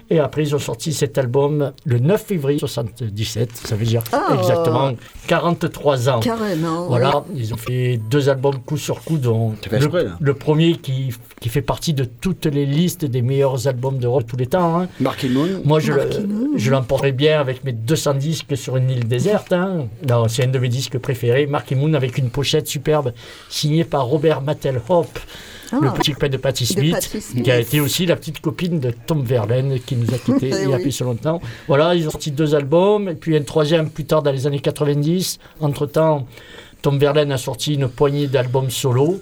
[0.08, 3.50] Et après, ils ont sorti cet album le 9 février 77.
[3.56, 4.36] Ça veut dire Ah.
[4.38, 4.92] exactement
[5.26, 6.20] 43 ans.
[6.20, 6.86] Carrément.
[6.86, 9.54] Voilà, ils ont fait deux albums coup sur coup, dont
[10.20, 14.28] le, premier qui, qui fait partie de toutes les listes des meilleurs albums d'Europe de
[14.28, 14.80] tous les temps.
[14.80, 14.88] hein.
[15.00, 15.60] Marky Moon.
[15.64, 16.08] Moi, je, le-
[16.56, 16.70] je
[17.12, 19.52] bien avec mes 200 disques sur une île déserte.
[19.52, 19.86] hein.
[20.08, 21.46] Non, c'est un de mes disques préférés.
[21.46, 23.12] Marky Moon avec une pochette superbe
[23.48, 25.08] signée par Robert Mattelhoff,
[25.72, 25.78] Ah.
[25.82, 27.44] le petit copain de Patti Smith, Patti Smith.
[27.44, 30.68] qui a été aussi la petite copine de Tom Verlaine qui nous a quittés il
[30.70, 30.82] y a oui.
[30.82, 31.40] plus longtemps.
[31.68, 34.60] Voilà, ils ont sorti deux albums, et puis un troisième plus tard dans les années
[34.60, 35.38] 90.
[35.60, 36.26] Entre-temps,
[36.82, 39.20] Tom Verlaine a sorti une poignée d'albums solo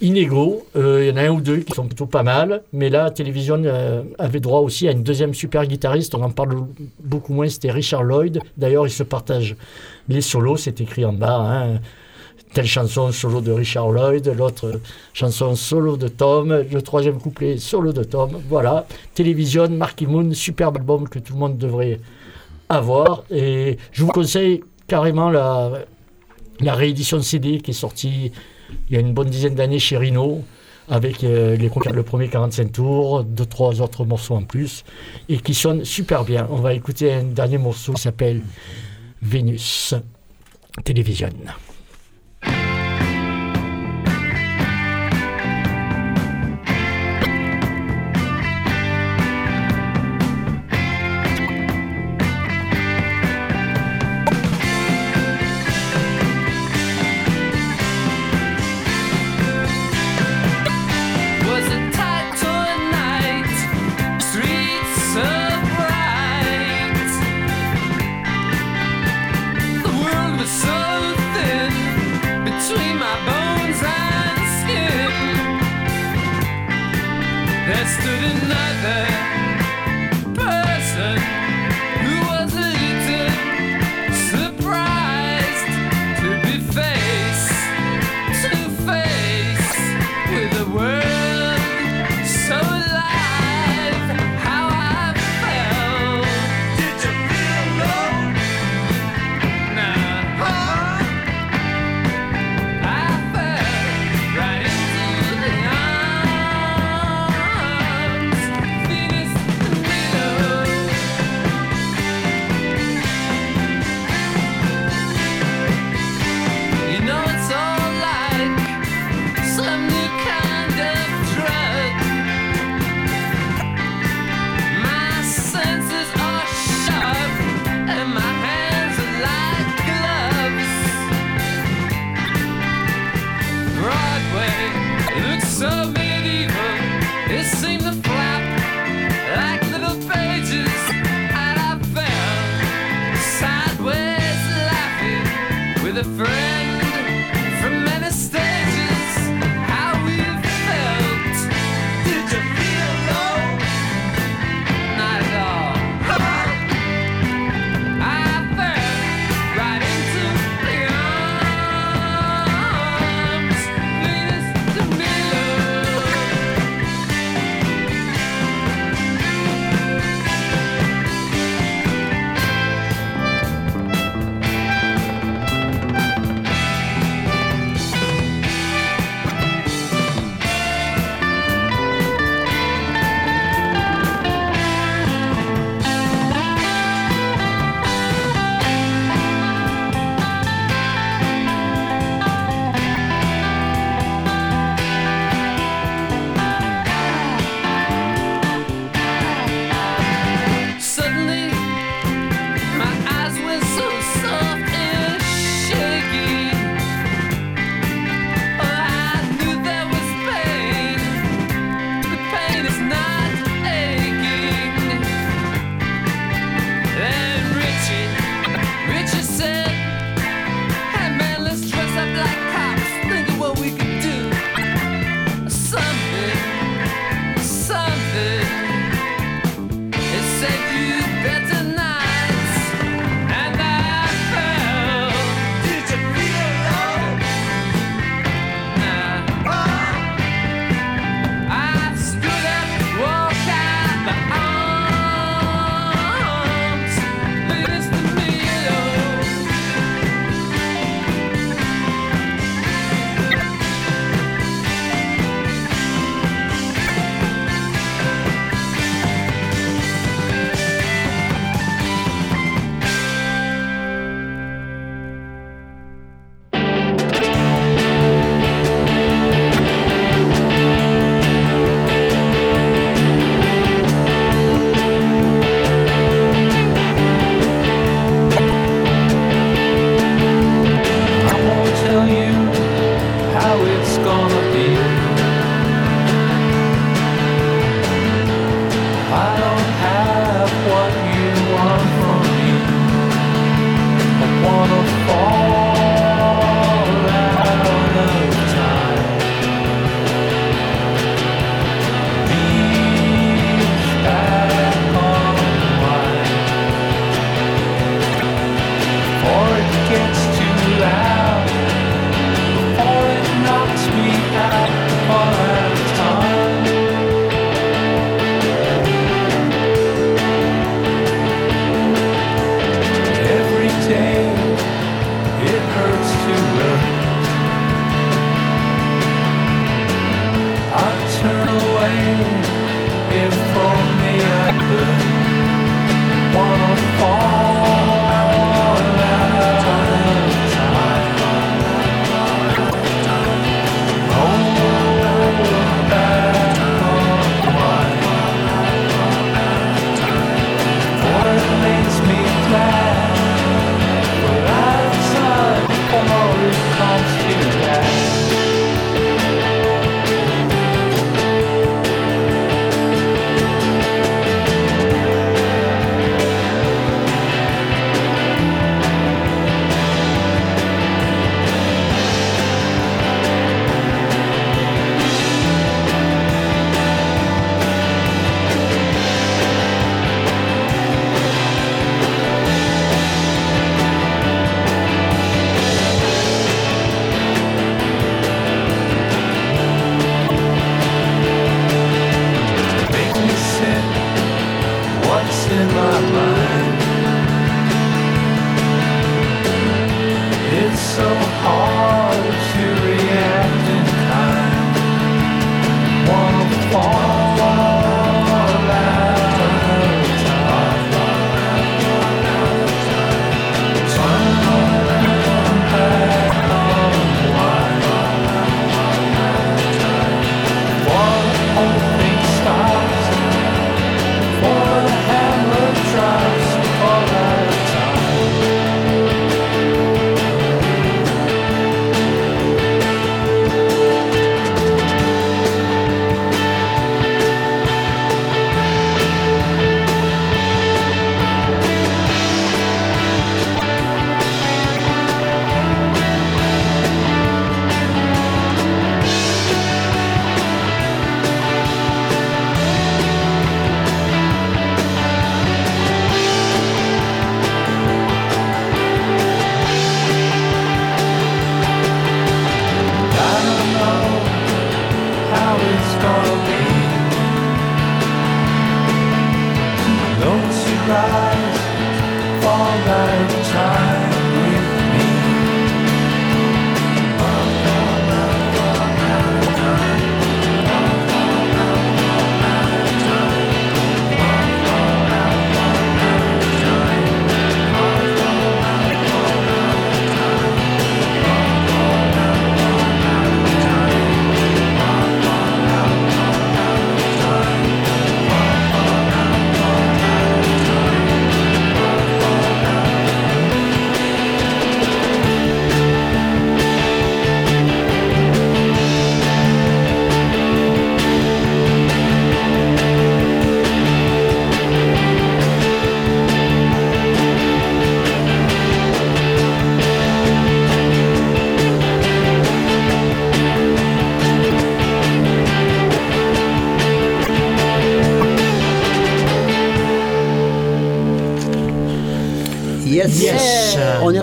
[0.00, 0.64] inégaux.
[0.76, 2.62] Euh, Il y en a un ou deux qui sont plutôt pas mal.
[2.72, 6.14] Mais là, Télévision euh, avait droit aussi à une deuxième super guitariste.
[6.14, 6.66] On en parle
[7.02, 7.48] beaucoup moins.
[7.48, 8.38] C'était Richard Lloyd.
[8.56, 9.56] D'ailleurs, ils se partagent
[10.08, 10.56] les solos.
[10.58, 11.36] C'est écrit en bas.
[11.40, 11.80] hein.
[12.52, 14.80] Telle chanson solo de Richard Lloyd, l'autre
[15.14, 18.42] chanson solo de Tom, le troisième couplet solo de Tom.
[18.48, 18.86] Voilà.
[19.14, 21.98] Télévision, Marky Moon, superbe album que tout le monde devrait
[22.68, 23.24] avoir.
[23.30, 25.72] Et je vous conseille carrément la,
[26.60, 28.32] réédition CD qui est sortie
[28.88, 30.42] il y a une bonne dizaine d'années chez Rhino,
[30.88, 34.84] avec euh, les, le premier 45 tours, deux, trois autres morceaux en plus,
[35.28, 36.46] et qui sonne super bien.
[36.50, 38.42] On va écouter un dernier morceau qui s'appelle
[39.22, 39.94] Vénus
[40.84, 41.30] Télévision.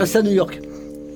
[0.09, 0.59] Resté à New York.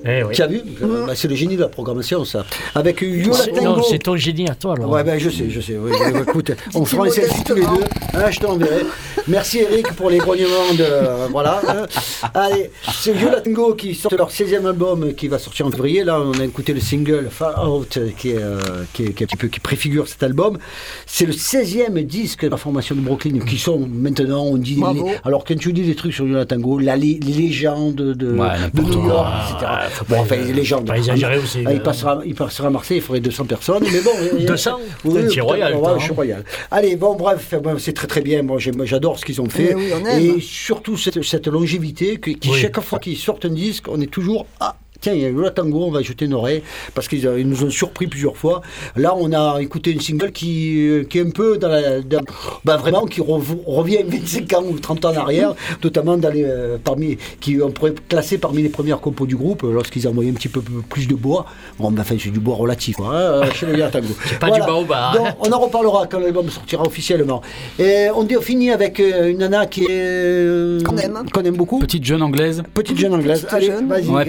[0.04, 0.34] Eh oui.
[0.34, 0.60] Tu as vu?
[1.06, 2.44] Bah, C'est le génie de la programmation, ça.
[2.74, 3.76] Avec Yola C'est- Tango.
[3.76, 4.90] Non, c'est ton génie à toi, alors.
[4.90, 5.76] Ouais, ben je sais, je sais.
[5.78, 7.84] Oui, écoute, on fera un selfie tous les deux.
[8.14, 8.82] Hein, je t'enverrai.
[9.28, 10.82] Merci Eric pour les grognements de.
[10.84, 11.60] euh, voilà.
[11.68, 11.86] hein.
[12.34, 16.04] Allez, c'est Yola Tango qui sort leur 16e album qui va sortir en février.
[16.04, 18.58] Là, on a écouté le single Far Out qui, est, euh,
[18.92, 20.58] qui, est, qui est un petit peu qui préfigure cet album.
[21.06, 24.76] C'est le 16e disque de la formation de Brooklyn qui sont maintenant, on dit.
[24.94, 28.32] Les- alors, quand tu dis des trucs sur Yola Tango, la les légendes de, de
[28.32, 29.06] Ouais, n'importe New.
[29.08, 29.72] York, etc.
[30.08, 30.88] Bon, enfin, les légendes.
[30.94, 31.82] Pas exagérer aussi, Ah, il, euh.
[31.82, 33.84] passera, il passera à Marseille, il faudrait 200 personnes.
[33.92, 34.10] Mais bon.
[34.34, 34.78] il y a- 200?
[35.04, 36.14] oui, T'es royal, ouais, je suis hein.
[36.14, 36.44] royal.
[36.70, 38.42] Allez, bon, bref, c'est très très bien.
[38.42, 39.74] Moi, j'adore ce qu'ils ont fait.
[39.74, 40.36] Oui, on aime.
[40.36, 42.58] Et surtout cette, cette longévité, que, qui Oui.
[42.60, 44.46] chaque fois qu'ils sortent un disque, on est toujours.
[44.60, 46.62] Ah, Tiens, il y a eu la tango, on va y jeter une oreille,
[46.94, 48.62] parce qu'ils ils nous ont surpris plusieurs fois.
[48.96, 52.00] Là, on a écouté une single qui, euh, qui est un peu dans la.
[52.00, 52.22] dans-
[52.64, 56.44] bah, vraiment, qui rev- revient 25 ans ou 30 ans en arrière, notamment dans les,
[56.44, 60.30] euh, parmi, qui on pourrait classer parmi les premières compos du groupe, euh, lorsqu'ils envoyaient
[60.30, 61.44] un petit peu plus de bois.
[61.78, 64.06] Bon, ben, enfin, c'est du bois relatif, quoi, hein, chez les tango.
[64.26, 65.16] C'est pas du baobab.
[65.16, 67.42] Donc, on en reparlera quand l'album sortira officiellement.
[67.78, 70.82] Et on finit avec une nana qui est.
[70.82, 71.24] Qu'on aime.
[71.30, 71.78] qu'on aime beaucoup.
[71.80, 72.62] Petite jeune anglaise.
[72.72, 73.42] Petite jeune anglaise.
[73.42, 73.88] Petite Allez, jeune.
[73.88, 74.08] vas-y.
[74.08, 74.24] Ouais,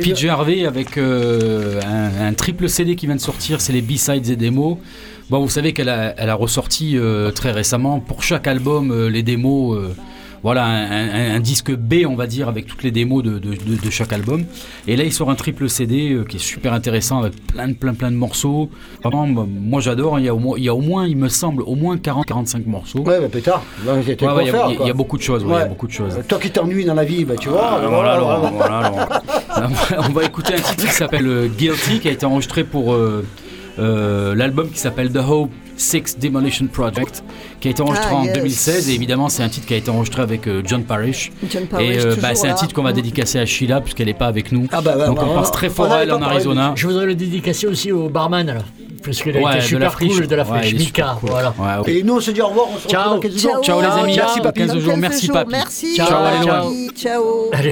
[0.66, 4.78] Avec euh, un, triple CD qui vient de sortir, c'est les B-sides et démos.
[5.30, 9.10] Bon, vous savez qu'elle a, elle a ressorti euh, très récemment pour chaque album euh,
[9.10, 9.78] les démos.
[10.46, 13.56] Voilà, un, un- un disque B, on va dire, avec toutes les démos de, de-
[13.56, 14.44] de- de chaque album.
[14.88, 17.74] Et là, il sort un triple CD euh, qui est super intéressant avec plein de,
[17.74, 18.70] plein, plein de morceaux.
[19.04, 20.20] Vraiment, moi- j'adore.
[20.20, 21.98] Il, y a au moins- il y a au moins, il me semble, au moins
[21.98, 23.00] 40-45 morceaux.
[23.00, 23.64] Ouais, bah pétard.
[23.88, 25.44] Ouais, ouais, il y, a- y y beaucoup de choses.
[25.44, 26.16] ouais, y a beaucoup de choses.
[26.20, 27.82] Euh, Toi qui t'ennuies dans la vie, bah, tu vois.
[27.90, 29.10] Voilà, alors, voilà, alors.
[30.10, 34.36] On va écouter un titre qui s'appelle euh, Guilty, qui a été enregistré pour euh,
[34.36, 37.24] l'album qui s'appelle The Hope Six Demolition Project,
[37.60, 38.34] qui a été enregistré Ah, en yes.
[38.34, 38.90] 2016.
[38.90, 41.32] Et évidemment, c'est un titre qui a été enregistré avec euh, John Parrish.
[41.50, 42.96] John Parrish, et euh, bah, c'est un titre qu'on va Mm.
[42.96, 44.68] dédicacer à Sheila, puisqu'elle n'est pas avec nous.
[44.72, 46.74] Ah, bah, bah, Donc bah, on pense très fort à elle en Arizona.
[46.76, 48.56] Je voudrais le dédicacer aussi au barman, là.
[49.04, 50.14] Parce qu'il a Ouais, été de super la friche.
[50.16, 50.74] cool de la friche.
[50.74, 51.30] Mika, cool.
[51.30, 51.54] voilà.
[51.60, 51.88] Ouais, ok.
[51.90, 52.68] Et nous, on se dit au revoir.
[52.74, 53.02] On se Ciao.
[53.14, 53.52] retrouve dans 15 jours.
[53.62, 54.26] Ciao, Ciao, les amis, ciao.
[54.26, 54.60] merci papy.
[54.62, 55.52] 15 Dans jours, 15 merci jours, papy.
[55.52, 55.96] Merci.
[55.96, 56.70] Ciao, Ciao, allez, ciao.
[56.70, 56.88] loin.
[56.96, 57.50] Ciao.
[57.54, 57.72] Allez,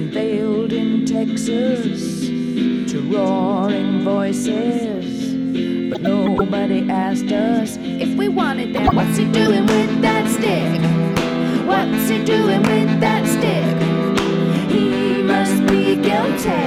[0.00, 5.34] and veiled in Texas to roaring voices.
[5.90, 8.96] But nobody asked us if we wanted them.
[8.96, 10.80] What's he doing with that stick?
[11.66, 13.76] What's he doing with that stick?
[14.70, 16.62] He must be guilty.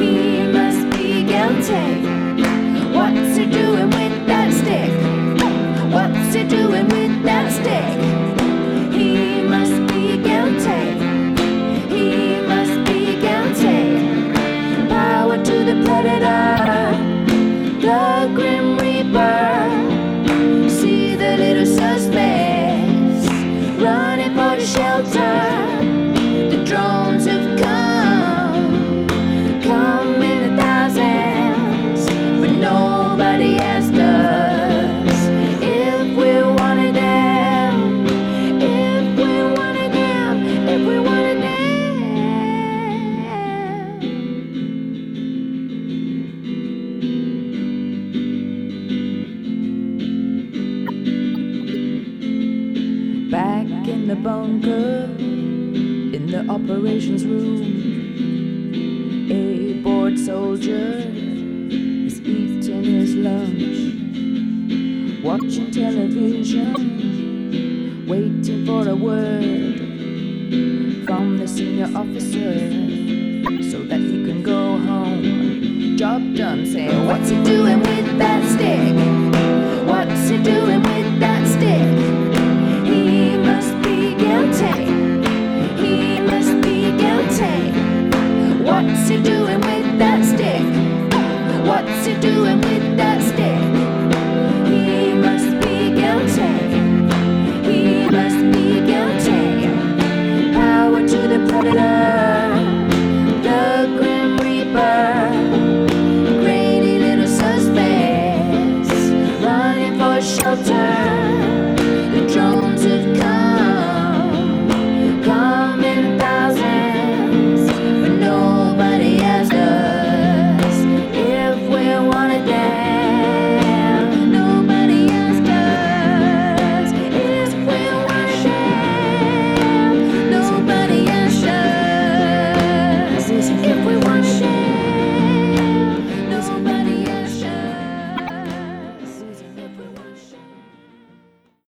[0.00, 1.86] He must be guilty.
[2.96, 4.92] What's he doing with that stick?
[5.92, 8.03] What's he doing with that stick?